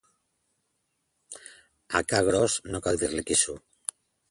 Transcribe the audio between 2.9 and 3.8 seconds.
dir-li quisso.